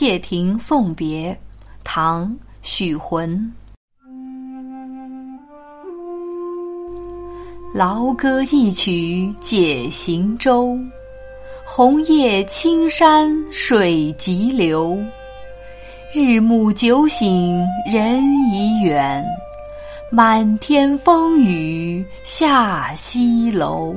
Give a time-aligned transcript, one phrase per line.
[0.00, 1.36] 谢霆送别，
[1.82, 3.52] 唐许浑。
[7.74, 10.78] 劳歌一曲解行舟，
[11.66, 14.96] 红叶青山水急流。
[16.14, 18.22] 日暮酒醒人
[18.52, 19.26] 已远，
[20.12, 23.96] 满天风雨下西楼。